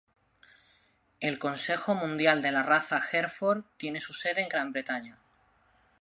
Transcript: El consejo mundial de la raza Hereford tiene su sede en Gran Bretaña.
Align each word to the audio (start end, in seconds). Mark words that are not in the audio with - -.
El 1.19 1.37
consejo 1.37 1.93
mundial 1.93 2.41
de 2.41 2.51
la 2.51 2.63
raza 2.63 2.99
Hereford 3.11 3.65
tiene 3.77 4.01
su 4.01 4.13
sede 4.13 4.41
en 4.41 4.49
Gran 4.49 4.71
Bretaña. 4.73 5.19